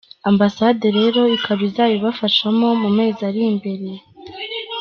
[0.29, 3.87] Ambasade rero ikaba izabibafashamo mu mezi ari imbere.